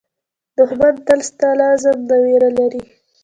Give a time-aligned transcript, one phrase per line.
[0.57, 2.81] دښمن تل ستا له عزم نه وېره لري